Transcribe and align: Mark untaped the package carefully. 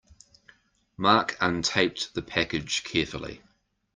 Mark 0.97 1.37
untaped 1.39 2.13
the 2.15 2.23
package 2.23 2.83
carefully. 2.83 3.39